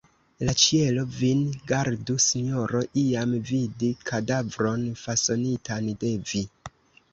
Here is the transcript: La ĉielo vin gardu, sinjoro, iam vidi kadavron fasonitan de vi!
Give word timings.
La 0.47 0.53
ĉielo 0.61 1.03
vin 1.17 1.43
gardu, 1.71 2.15
sinjoro, 2.29 2.81
iam 3.03 3.37
vidi 3.51 3.93
kadavron 4.09 4.91
fasonitan 5.05 5.95
de 6.07 6.17
vi! 6.33 6.45